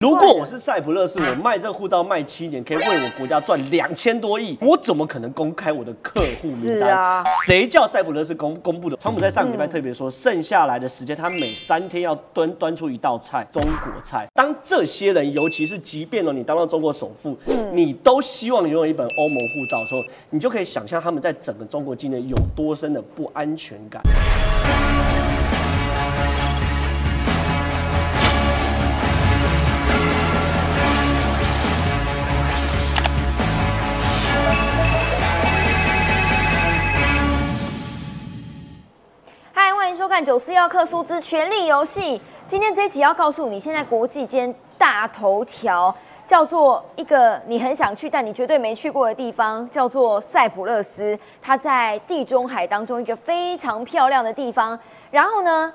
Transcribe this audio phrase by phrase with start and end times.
[0.00, 7.24] 如果我是塞浦勒斯，我卖这个护照卖七年，可以为我国家赚两千多亿，我怎么可能公开我的客户名单？
[7.44, 8.96] 谁叫塞浦勒斯公公布的？
[8.98, 14.28] 川普在上个礼拜特别说，剩下来的时间，他每三天要端端出一道菜，中国菜。
[14.34, 17.36] 当这些人，尤其是即便哦，你当到中国首富，
[17.72, 24.00] 你都希望拥有一本欧盟护照的时候，你就可以想象他们在整个中国境内有多深的不安全感。
[40.18, 42.20] 看九四要克苏之权力游戏。
[42.44, 45.94] 今天这集要告诉你，现在国际间大头条
[46.26, 51.16] 叫做一个你很想去但你绝对没去过的地方，叫做塞浦路斯。
[51.40, 54.76] 它在地中海当中一个非常漂亮的地方。
[55.12, 55.72] 然后呢，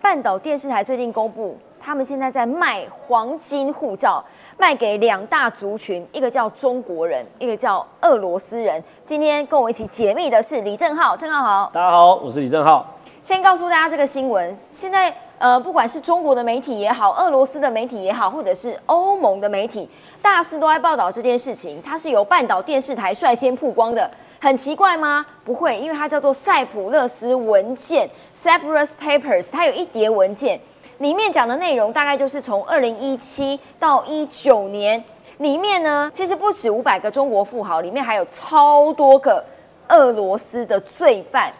[0.00, 4.24] 半岛电视台最近公布，他们现在在卖黄金护照，
[4.56, 8.80] 卖给两大族群，一个叫中国人，一个叫俄罗斯人。
[9.04, 12.86] 今天跟我一起解密的是李正浩，正浩好，大家好，我是李正浩。
[13.24, 19.88] 先告诉大家这个新闻，现在呃，不管是中国的媒体也好，俄罗斯的媒体也好，或者是欧盟的媒体，
[20.20, 21.80] 大肆都在报道这件事情。
[21.80, 25.24] 它是由半岛电视台率先曝光的，很奇怪吗？
[25.42, 30.60] 不会，因为它叫做塞浦勒斯文件 （Cyprus Papers），它有一叠文件，
[30.98, 35.02] 里面讲的内容大概就是从二零一七到一九年，
[35.38, 39.42] 里面呢其实不止五百个中国富豪，里面还有超多个
[39.88, 41.50] 俄罗斯的罪犯。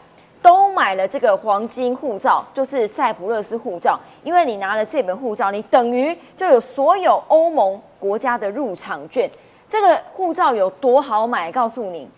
[0.75, 3.99] 买了这个黄金护照，就是塞浦路斯护照。
[4.25, 9.31] 因为你拿了这本护照，你等于就有所有欧盟国家的入场券。
[9.69, 11.51] 这个护照有多好买？
[11.51, 12.09] 告诉你，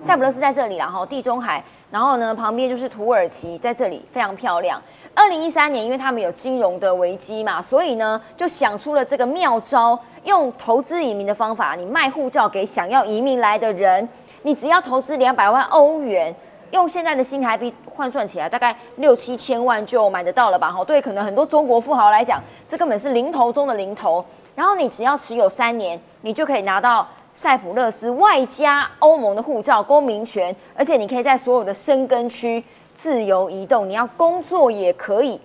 [0.00, 4.82] 塞浦路斯在这里，然后地中海，然后呢旁边就是土耳其，在这里非常漂亮。
[5.14, 14.08] 二零一三年，因为他们有金融的危机嘛，所以呢就想出了这个妙招，用投资移民的方法，你卖护照给想要移民来的人，
[14.42, 16.34] 你只要投资两百万欧元。
[16.70, 20.70] 用现在的新台币换算起来，大概六七千万就买得到了吧？
[20.70, 24.24] 哈，对，可能很多中国富豪来讲，这根本是零头中的零头。
[24.54, 32.62] 然后你只要持有三年，你就可以拿到塞浦路斯外加欧盟的护照公民权，而且你可以在所有的生根区
[32.92, 35.40] 自由移动，你要工作也可以。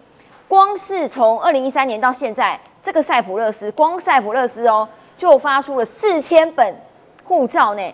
[0.48, 6.76] 光是从二零一三年到现在，这个塞浦路斯光塞浦路斯哦，就发出了四千本
[7.24, 7.94] 护照呢。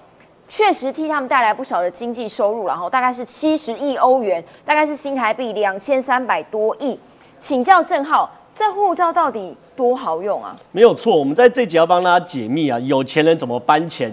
[0.49, 6.99] 确实替他们带来不少的经济收入，然后大概是七十亿欧元，大概是新台币两千三百多亿。
[7.37, 9.55] 请教郑浩，这护照到底？
[9.79, 10.53] 多好用啊！
[10.73, 14.11] 没有错，我们在这集要帮大家解密啊，有钱人怎么搬钱，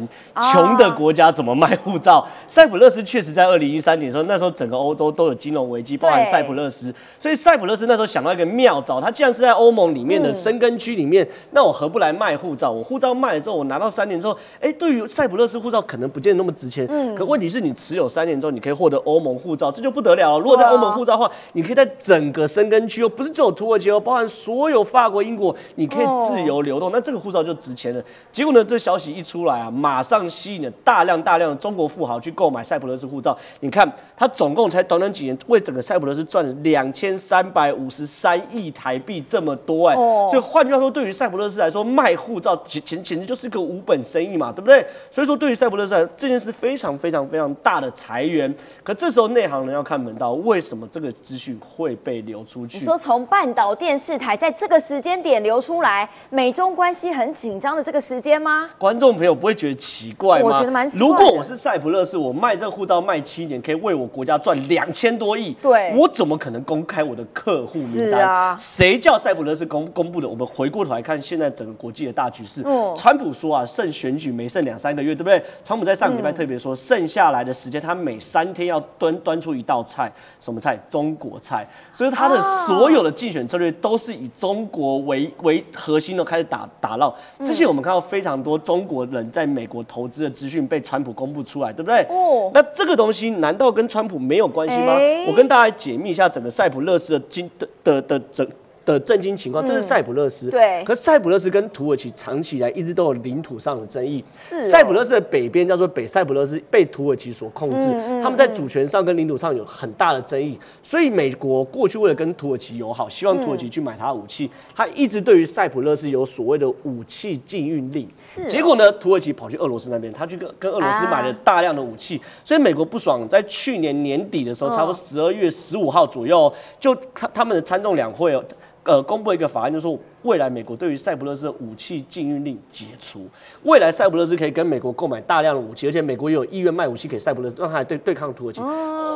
[0.52, 2.24] 穷的国家怎么卖护照。
[2.46, 12.70] 塞浦路斯确实在二零一三年的时候，那时候整个欧洲都有金融危机，包含塞浦路斯，所以塞浦路斯那时候想到一个妙招，他既然是在欧盟里面的生根区里面，那我何不来卖护照？
[12.70, 20.38] 我护照卖了之后，我拿到三年之后，哎，对于塞浦路斯护照可能不见得那么值钱，嗯，可问题是你持有三年之后，你可以获得欧盟护照，这就不得了了。
[20.38, 25.55] 如果在欧盟护照的话，你可以在整个生根区哦，不是只有土耳其哦，包含所有法国、英国。
[25.76, 28.02] 你可以自由流动，那这个护照就值钱了。
[28.30, 33.36] 结果呢，这消息一出来啊，马上吸引了大量大量的中国富豪去购买塞浦路斯护照。
[33.60, 39.94] 你看，他总共才短短几年，为整个塞浦路斯赚了两千三百五十三亿台币，这么多哎！
[39.94, 44.84] 所以换句话说，对于塞浦路斯来说，卖护照简简简直就是一个无本生意嘛，对不对？
[45.10, 48.52] 所以说，对于塞浦路斯来这件事非常非常非常大的裁员。
[48.82, 52.78] 可这时候内行人要看门道，为什么这个资讯会被流出去？
[52.78, 56.08] 你说从半岛电视台在这个时间点流出来？
[56.30, 58.68] 美中关系很紧张的这个时间吗？
[58.78, 60.46] 观众朋友不会觉得奇怪吗？
[60.46, 60.86] 我觉得蛮。
[60.88, 65.52] 如果我是塞浦勒斯，我卖这个护照卖七年，可以为我国家赚两千多亿。
[65.62, 68.20] 对，我怎么可能公开我的客户名单？
[68.22, 70.28] 啊，谁叫塞浦勒斯公公布的？
[70.28, 72.62] 我们回过头来看现在整个国际的大局势。
[72.64, 75.42] 嗯，川普说啊，剩选举没剩两三个月，对不对？
[75.64, 80.78] 川普在上个礼拜特别说，剩下来的时间他每三天要端端出一道菜，什么菜？
[80.88, 81.66] 中国菜。
[81.92, 85.64] 所以他的所有的竞选策略都是以中国为为。
[85.74, 87.14] 核心都开始打打闹，
[87.44, 92.00] 之前我们看到非常多中国人在美国投资的资讯被川普公布出来，对不对？
[92.08, 94.94] 哦，那这个东西难道跟川普没有关系吗？
[95.28, 98.46] 我跟大家解密一下整个塞浦勒斯的经的的的整。
[98.86, 100.48] 的震惊情况，这是塞浦路斯。
[100.48, 104.24] 对，可塞浦路斯跟土耳其长期以来一直都有领土上的争议。
[104.38, 107.90] 是，塞浦路斯的北边叫做北塞浦路斯，被土耳其所控制。
[108.22, 118.08] 他们在主权上跟领土上有很大的争议，所以美国过去为了跟土耳其友好，希望土耳其去买他的武器，他一直对于塞浦路斯有所谓的武器禁运令。
[118.16, 128.44] 是，结果呢，土耳其跑去俄罗斯那边，他去跟跟俄罗斯买了大量的武器，所以美国不爽，在去年年底的时候，差不多十二月十五号左右，就他他们的参众两会哦。
[128.86, 133.26] 呃，公布一个法案，就是说，未来美国对于塞浦路斯的武器禁运令解除，
[133.62, 138.60] 未来塞浦路斯可以跟美国购买大量的武器，而且美国也有意愿卖武器给塞浦路斯，让他来对对抗土耳其。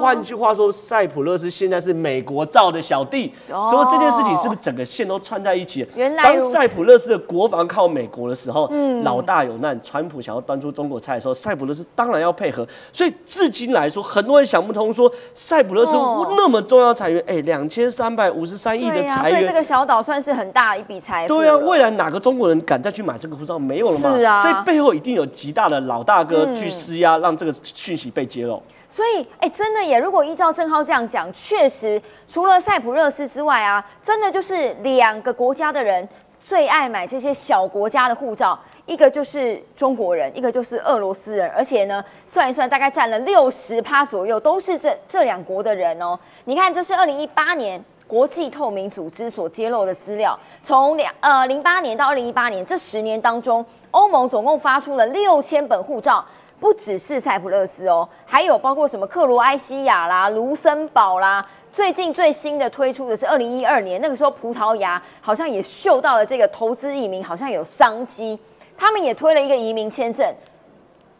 [0.01, 5.87] 换句话说，塞浦路斯现在是美国造的小弟，所以这件事情是不是整个线都串在一起？
[5.97, 8.71] 原来当塞浦路斯的国防靠美国的时候，
[9.03, 12.67] 老大有难，川普想要端出中国菜的时候，塞浦路斯当然要配合。
[12.93, 15.93] 所以至今来说，很多人想不通，说塞浦路斯
[16.37, 21.39] 那么重要财源，哎，两千三百五十三亿的财源，对这个小岛算是很大一笔财富。
[21.39, 23.59] 对啊，未来哪个中国人敢再去买这个护照？
[23.59, 24.17] 没有了吗。
[24.17, 28.63] 是啊，所以背后一定有极大的老大哥去施压，让这个讯息被揭露。
[28.89, 29.99] 所以，哎，真的耶！
[29.99, 36.07] 如果依照郑浩这样讲，确实除了塞浦路斯之外啊，真的就是两个国家的人
[36.41, 46.19] 最爱买这些小国家的护照，一个就是中国人，一个就是俄罗斯人，而且呢，算一算大概占了六十趴左右，都是这这两国的人哦。
[46.47, 56.25] 你看，这是二零一八年国际透明组织所揭露的资料，从两呃零八年到二零一八年这十年当中，欧盟总共发出了六千本护照。
[56.59, 61.47] 不只是塞浦路斯哦，还有包括什么克罗埃西亚啦、卢森堡啦。
[61.73, 68.39] 最近最新的推出的是二零一二年，那个时候葡萄牙好像也嗅到了这个投资移民好像有商机，
[68.77, 70.27] 他们也推了一个移民签证。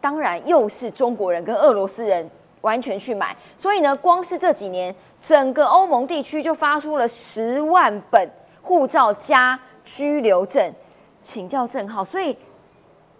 [0.01, 2.29] 当然又是中国人跟俄罗斯人
[2.61, 8.29] 完全去买，所以呢，光是这几年整个欧盟地区就发出了十万本
[8.61, 10.73] 护照加居留证，
[11.21, 12.35] 请教证号，所以。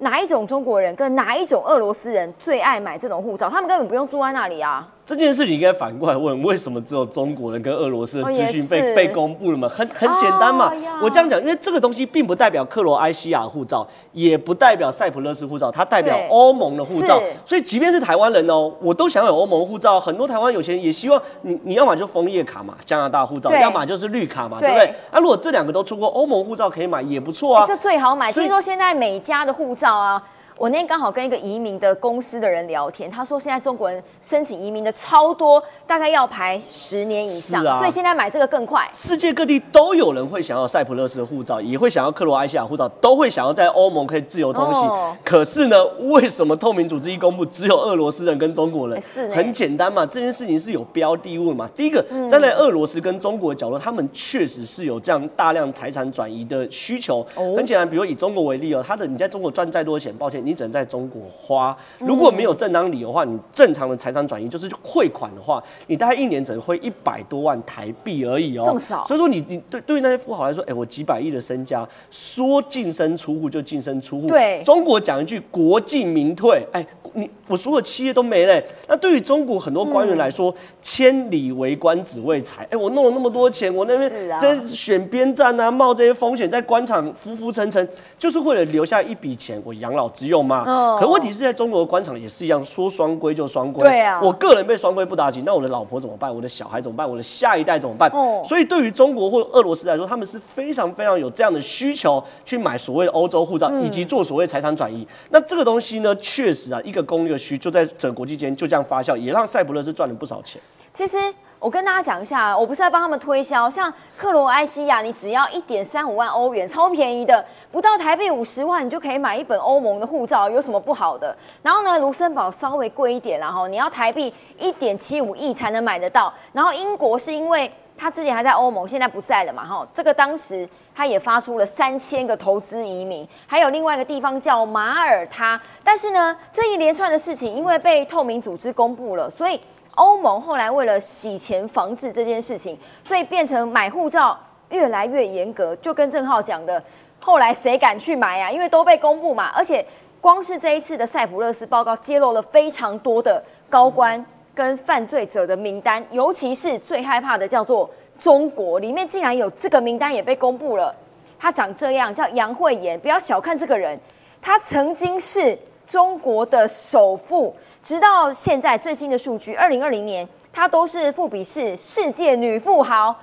[0.03, 3.47] 哪一种中国人跟哪一种俄罗斯人最爱买这种护照？
[3.47, 4.91] 他们根本不用住在那里啊。
[5.05, 9.67] 这件事情应该反过来问：为什么只有中国人跟俄罗斯的资讯被被公布了嘛？
[9.67, 10.71] 很很简单嘛。
[11.01, 17.21] 我这样讲，因为这个东西并不代表克罗埃西亚护照，也不代表塞浦路斯护照，它代表欧盟的护照。
[17.45, 19.99] 所以即便是台湾人哦，我都想有欧盟护照。
[19.99, 24.93] 很多台湾有钱人也希望你你要么就枫叶卡嘛，加拿大护照；要么就是绿卡嘛，对不对？
[25.11, 27.65] 那如果这两个都出过欧盟护照可以买，也不错啊。
[27.67, 28.31] 这最好买。
[28.31, 30.23] 听说现在每家的护照啊。
[30.61, 38.87] 我那天刚好跟一个移民的公司的人聊天，他说现在中国人申请移民的超多，大概要排十年以上，所以现在买这个更快。
[38.93, 45.17] 世界各地都有人会想要塞浦路斯的护照，也会想要克罗埃西亚护照，都会想要在欧盟可以自由通行。
[45.25, 49.01] 可是呢，为什么透明组织一公布，只有俄罗斯人跟中国人？
[49.01, 51.67] 是很简单嘛，这件事情是有标的物嘛。
[51.73, 57.25] 第一个站在俄罗斯跟中国的角度，他们确实是有这样大量财产转移的需求。
[57.33, 61.21] 很简单，比如以中国为例哦，他的你在中国赚再多钱，抱歉，你只能在中国。
[61.29, 69.05] 花如果没有正当理由的话，你正常的财产转移就是汇款的话，你大概一年只能汇一百多万台币而已哦，这么少。
[69.05, 74.27] 所以说你你对对于那些富豪来说，哎，我几百亿的身家，说净身出户就净身出户。
[74.27, 78.61] 对，中国讲一句国进民退，哎，你我所有企业都没了。
[78.87, 84.09] 那对于中国很多官员来说，千里为官只为财，哎，我弄了那么多钱，我那边
[84.39, 87.87] 在选边站啊，冒这些风险，在官场浮浮沉沉，
[88.17, 90.63] 就是为了留下一笔钱，我养老之用吗？
[90.97, 93.83] 可问题是在中国的官场也是一样，说双规就双规。
[93.83, 96.33] 对啊，我个人被双规不打紧，那我的老婆怎么办？
[96.33, 97.07] 我的小孩怎么办？
[97.07, 98.09] 我的下一代怎么办？
[98.11, 105.05] 哦，所以对于中国或俄罗斯来说，他们是非常非常有这样的需求去买所谓的欧洲护照，以及做所谓财产转移。
[105.29, 110.61] 那这个东西呢，确实啊，一个供一个需，就在整个国际间就这样发酵，也让塞浦路斯赚了不少钱。
[110.91, 111.17] 其实。
[111.61, 121.37] 我跟大家讲一下，我不是在帮他们推销，像克罗埃西亚，你只要一点三五万欧元，超便宜的，不到台币五十万，你就可以买一本欧盟的护照，有什么不好的？
[121.61, 126.33] 然后呢，卢森堡稍微贵一点，然后你要台币一点七五亿才能买得到。
[126.51, 139.61] 然后英国是因为他之前还在欧盟，现在不在了嘛，哈，这个当时他也发出了三千个投资移民，还有另外一个地方叫马耳他，但是呢，这一连串的事情因为被透明组织公布了，所以。
[139.95, 144.37] 欧盟后来为了洗钱防治这件事情，所以变成买护照
[144.69, 145.75] 越来越严格。
[145.77, 146.81] 就跟郑浩讲的，
[147.19, 148.49] 后来谁敢去买呀？
[148.49, 149.51] 因为都被公布嘛。
[149.55, 149.85] 而且
[150.19, 154.23] 光是这一次的塞浦路斯报告，揭露了非常多的高官
[154.55, 160.95] 跟犯罪者的名单，尤其是最害怕的叫做中国，里面竟然有这个名单也被公布了。
[161.39, 163.99] 他长这样，叫杨慧妍，不要小看这个人，
[164.39, 167.55] 他曾经是中国的首富。
[167.81, 173.15] 直到现在最新的数据，二零二零年她都是富比士世界女富豪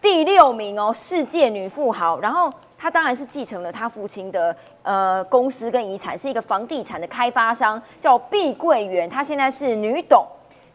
[0.00, 2.20] 第六名哦，世界女富豪。
[2.20, 9.10] 然后她当然是继承了她父亲的呃公司跟遗产，是一个房地产的开发商，叫碧桂园。
[9.10, 10.24] 她现在是女董，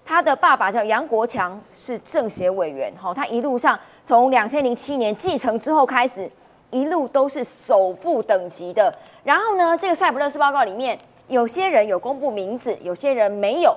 [0.06, 2.94] 她的爸爸叫杨国强，是政协委员。
[3.00, 6.30] 好，她一路上从两千零七年继承之后开始，
[6.72, 8.94] 一路都是首富等级的。
[9.24, 11.00] 然后呢，这个塞浦路斯报告里面。
[11.27, 13.75] 有些人有公布名字，有些人没有。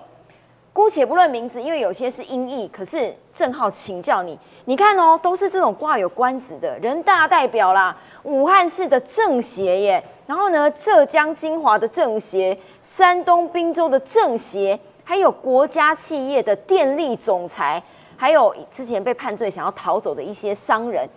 [0.72, 2.68] 姑且不论名字，因为有些是音译。
[2.68, 17.82] 可是正好请教你，你看哦，都是这种挂有官职的人大代表啦，武汉市的政协耶，然后呢，浙江金华的政协，山东滨州的政协，还有国家企业的电力总裁，
[18.14, 21.08] 还有之前被判罪想要逃走的一些商人。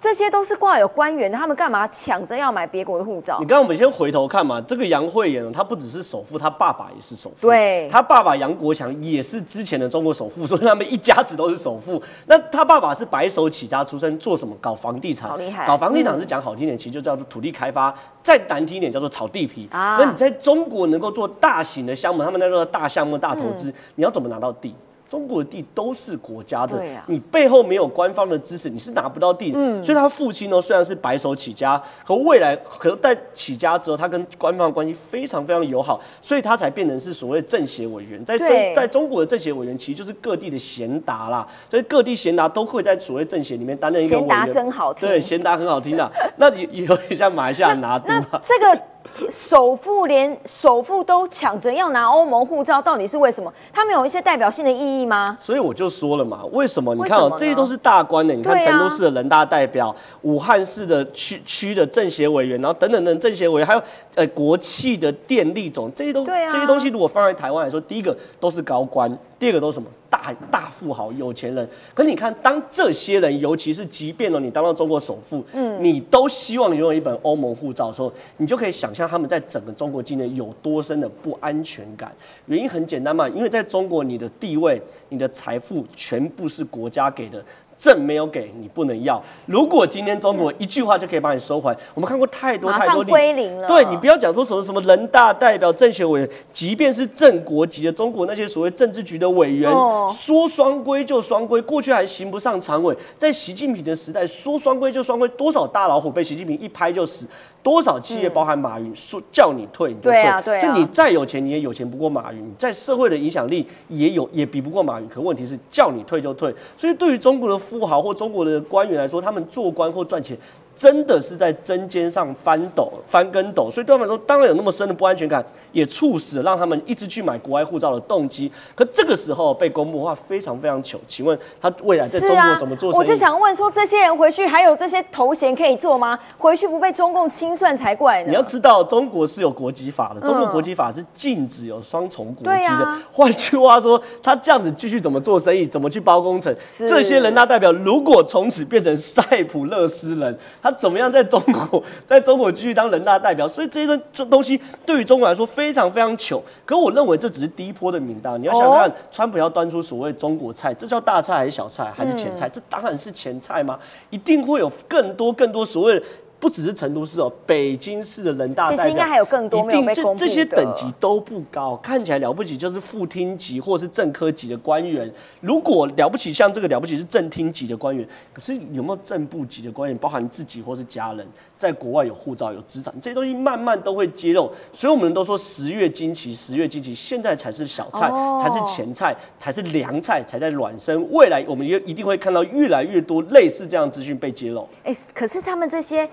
[0.00, 3.38] 这些都是挂有官员的，他们干嘛抢着要买别国的护照？
[3.40, 7.48] 你刚刚我们先回头看嘛，这个杨惠妍，她不只是首富，他爸爸也是首富。
[7.48, 12.00] 对，他爸爸杨国强也是之前的中国首富，所以他们一家子都是首富。
[12.26, 14.56] 那他爸爸是白手起家出身，做什么？
[14.60, 15.28] 搞房地产。
[15.28, 15.66] 好厉害！
[15.66, 19.68] 搞房地产是讲好听点，其实就叫做土地开发；再难听一点，叫做炒地皮。
[19.72, 24.74] 啊，那你在中国能够做大型的项目，他们那个大项目、大投资，你要怎么拿到地？
[25.08, 29.52] 中国的地都是国家的，你背后没有官方的支持，你是拿不到地。
[29.54, 38.22] 嗯，所以他父亲呢，虽然是白手起家，和未来可能在起家之后，他跟官方的关系非常非常友好，所以他才变成是所谓政协委员。
[38.24, 44.28] 在中在中国的政协委员，其实就是各地的贤达啦，所以各地贤达都会在所谓政协里面担任一个委员。
[44.28, 46.12] 贤达真好听，对，贤达很好听的。
[46.36, 48.08] 那也有点像马来西亚拿督。
[48.42, 48.82] 这个。
[49.30, 53.52] 首富连首富都抢着要拿欧盟护照，到底是为什么？
[53.72, 55.36] 他们有一些代表性的意义吗？
[55.40, 56.94] 所以我就说了嘛，为什么？
[56.94, 58.32] 你看哦，这些都是大官的。
[58.32, 63.82] 你看成都市的人大代表，武汉市的区区的政协委员，然后等等等政协委员，还有
[64.14, 69.88] 呃国企的电力总，这些都这些东西，如果放在台湾来说，第一个都是高官，第二个都是什么？
[70.10, 82.10] 大大富豪、有钱人，可你看，当这些人，尤其是即便呢，你当到中国首富，嗯，你都希望拥有一本欧盟护照的时候，你就可以想象他们在整个中国境内有多深的不安全感。
[82.46, 87.44] 原因很简单嘛，因为在中国，你的地位、你的财富全部是国家给的。
[87.78, 89.22] 证没有给你不能要。
[89.46, 93.68] 如果今天中国一句话就可以把你收回，我们看过太多太多归零了。
[93.68, 99.70] 对你不要讲说什么什么人大代表、政协委员，即便是正国级的中国那些所谓政治局的委员，
[100.10, 107.26] 说双规就双规，过去还行不上常委，在习近平的时代说双规就双规，多少大老虎被习近平一拍就死。
[107.60, 110.10] 多少企业包含马云说叫你退你就
[110.42, 115.08] 退，就你再有钱你也有钱不过马云，在社会的影响力也有也比不过马云。
[115.08, 120.36] 可问题是叫你退就退，所以对于中国的富豪或中国的官员来说，他们做官或赚钱。
[120.78, 128.50] 真的是在针尖上翻斗、翻跟斗，所以对他们来说，当然有那么深的不安全感，也促使让他们一直去买国外护照的动机。
[128.76, 131.00] 可这个时候被公布的话，非常非常糗。
[131.08, 132.92] 请问他未来在中国怎么做？
[132.92, 136.16] 我就想问说，这些人回去还有这些头衔可以做吗？
[136.38, 138.28] 回去不被中共清算才怪呢？
[138.28, 142.98] 你要知道，中国是有国籍法的，中国国籍法是禁止有双重国籍的。
[143.10, 146.54] 换句话说，他这样子继续怎么做生意，怎么去包工程？
[146.78, 153.46] 这些人大代表如果从此变成塞浦路斯人，他怎么样在中国， 在中国继续当人大代表？
[153.48, 156.42] 所以这些这东西对于中国来说非常非常糗。
[156.64, 158.40] 可我认为这只是第一波的名单。
[158.40, 162.48] 你要想看，川普要端出所谓中国菜，这叫大菜还是小菜还是前菜？
[162.48, 163.78] 这当然是前菜吗？
[164.10, 166.02] 一定会有更多更多所谓。
[166.40, 175.12] 不只是成都市哦，北京市的人大代表，其实应该还有更多没有被公这些等级都不高，看起来了不起就是副厅级或是正科级的官员。
[175.40, 181.26] 如果了不起，像这个了不起是正厅级的官员，可是有没有正部级的官员，包含自己或是家人，
[181.58, 184.50] 在国外有护照有资产，这些东西慢慢都会揭露。
[184.72, 188.08] 所以我们都说十月惊奇，十月惊奇，现在才是小菜，
[188.40, 191.04] 才是前菜，才是凉菜，才在卵生。
[191.10, 194.68] 未来我们也一定会看到越来越多类似这样资讯被揭露。
[194.84, 196.08] 哎，可是他们这些。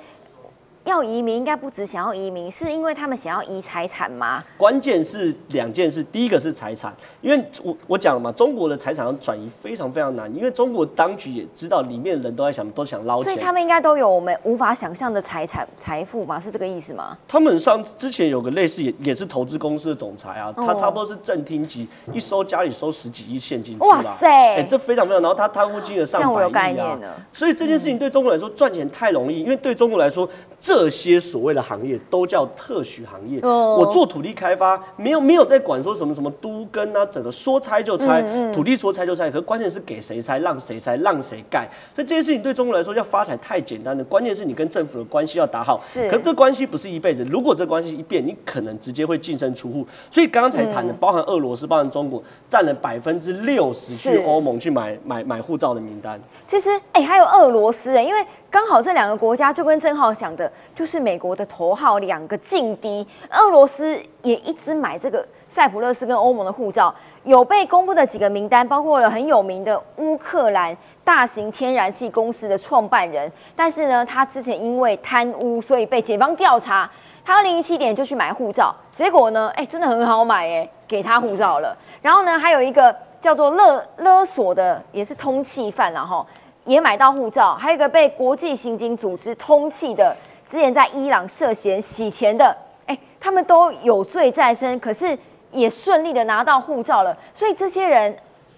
[0.86, 4.44] 要移民应该不止想要移民，是因为他们想要移财产吗？
[4.56, 17.18] 关键是两件事，第一个是财产，因为我我讲了嘛，中国的财产要转移非常非常难，因为中国当局也知道里面人都在想都想捞钱，所以他们应该都有我们无法想象的财产财富嘛，是这个意思吗？
[17.28, 24.28] 他们上之前有个类似也也是投资公司的总裁啊，他差不多是正厅级，一收家里收十几亿现金，哇塞，
[24.58, 27.00] 哎，这非常非常，然后他贪污金额上百亿啊，
[27.34, 30.75] 所以这件事情对中国来说赚钱太容易，因为对中国来说这。
[30.76, 33.40] 这些所谓的行业都叫特许行业。
[33.42, 39.32] 我做土地开发，没有没有在管说什么什么都跟啊，整个说拆就拆，土地说拆就拆。
[39.32, 41.66] 可关键是给谁拆，让谁拆，让谁盖。
[41.96, 44.04] 所以这些事情对中国来说要发财太简单了。
[44.04, 45.78] 关键是你跟政府的关系要打好。
[45.80, 46.10] 是。
[46.10, 49.88] 可这关系不是一辈子，如果这关系一变，你可能直接会净身出户。
[50.12, 56.20] 所以刚才谈的，包含俄罗斯，包含中国，占了百分之六十去欧盟去买买买护照的名单。
[56.46, 60.52] 其实，哎，还有俄罗斯，哎，因为刚好这两个国家就跟郑浩讲的。
[60.74, 66.94] 就是美国的头号两个劲敌，俄罗斯也一直买这个塞浦路斯跟欧盟的护照。
[67.24, 76.90] 有被公布的几个名单，包括了很有名的乌克兰大型天然气公司的创办人，但是呢，他之前因为贪污，所以被检方调查。
[77.28, 81.76] 他二零一七年就去买护照，结果呢，哎，真的很好买，哎，给他护照了。
[82.00, 86.24] 然后呢，还有一个叫做勒勒索的，也是通缉犯，然后
[86.66, 87.56] 也买到护照。
[87.56, 92.56] 还有一个被国际刑警组织通缉的，之前在伊朗涉嫌洗钱的，
[92.86, 95.18] 哎，他们都有罪在身，可是。
[95.52, 98.14] 也顺利的拿到护照了，所以这些人，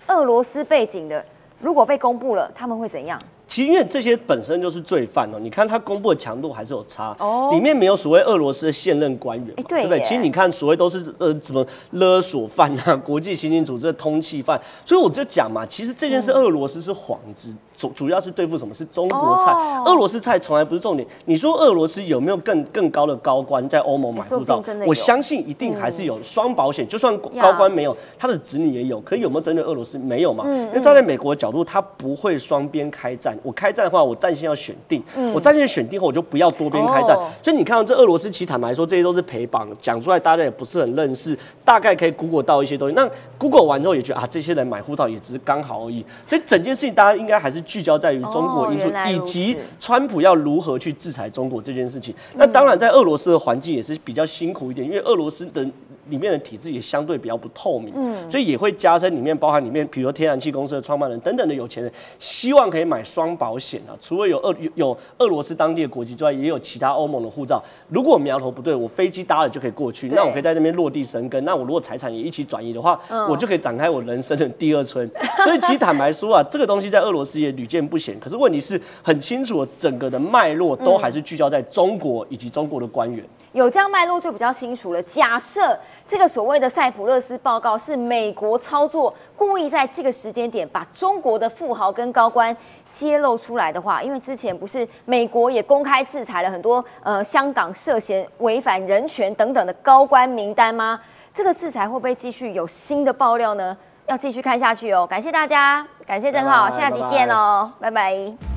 [0.07, 1.23] 俄罗斯背景的，
[1.61, 3.21] 如果被公布了，他们会怎样？
[3.47, 10.01] 其实因为这些本身就是罪犯哦，你看他公布的强度还是有差哦，里面没有所谓俄罗斯的现任官员，对不对？
[10.01, 17.53] 其实你看所谓都是呃什么勒索犯啊，国际刑警组织的通缉犯，所以我就讲嘛，其实这件事俄罗斯是幌子。
[17.77, 19.53] 主主要是对付什么是中国菜，
[19.85, 21.07] 俄罗斯菜从来不是重点。
[21.25, 24.61] 你说俄罗斯有没有更更高的高官在欧盟买护照？
[24.87, 26.85] 我相信一定还是有双保险。
[26.87, 28.99] 就算高官没有，他的子女也有。
[29.01, 29.99] 可有没有针对俄罗斯？
[29.99, 30.43] 没有嘛？
[30.47, 33.37] 因为站在美国的角度，他不会双边开战。
[33.43, 35.03] 我开战的话，我战线要选定。
[35.31, 37.15] 我战线选定后，我就不要多边开战。
[37.43, 41.37] 所以你看到这俄罗斯，其实坦白说，这些都是陪绑，讲出来大家也不是很认识。
[41.63, 42.95] 大概可以 Google 到一些东西。
[42.95, 43.07] 那
[43.37, 46.03] Google 完之后也觉得啊，这些人买护照也只是刚好而已。
[46.25, 52.15] 所以整件事情大家应该还是聚焦在于中国因素，以及川普要如何去制裁中国这件事情。
[52.37, 55.63] 那当然，在俄罗斯的环境也是比较辛苦一点，因为俄罗斯的。
[56.09, 63.95] 里面的体制也相对比较不透明，嗯，所以也会加深里面包含里面，比如说天然气公司的创办人等等的有钱人，希望可以买双保险啊。
[64.01, 67.61] 除了有俄有俄罗斯当地的国籍之外，也有其他欧盟的护照。
[67.89, 71.43] 如果苗头不对，我飞机搭了就可以过去，那我可以在那边落地生根。
[71.45, 72.99] 那我如果财产也一起转移的话，
[73.29, 75.09] 我就可以展开我人生的第二春。
[75.43, 78.17] 所以其实坦白说啊，这个东西在俄罗斯也屡见不鲜。
[78.19, 83.23] 可是问题是很清楚，整个的脉络都还是聚焦在中国以及中国的官员。
[83.57, 85.01] 有这样脉络就比较清楚了。
[85.01, 92.55] 假设这个所谓的塞浦勒斯报告是美国操作，故意在这个时间点把中国的富豪跟高官
[92.87, 100.99] 揭露出来的话，因为之前不是美国也公开制裁了很多呃香港涉嫌违反人权等等的高官名单吗？
[101.33, 103.75] 这个制裁会不会继续有新的爆料呢？
[104.05, 105.07] 要继续看下去哦。
[105.07, 108.56] 感谢大家，感谢郑浩，下集见哦，拜拜。